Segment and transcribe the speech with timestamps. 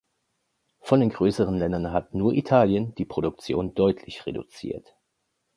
[0.79, 4.95] Von den größeren Ländern hat nur Italien die Produktion deutlich reduziert.